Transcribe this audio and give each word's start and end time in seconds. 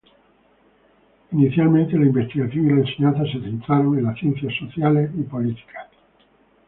Inicialmente, 1.31 1.95
la 1.95 2.07
investigación 2.07 2.65
y 2.65 2.69
la 2.73 2.81
enseñanza 2.87 3.23
se 3.31 3.39
centraron 3.39 3.99
en 3.99 4.05
las 4.05 4.17
ciencias 4.17 4.51
sociales 4.59 5.11
y 5.15 5.21
políticas. 5.21 5.89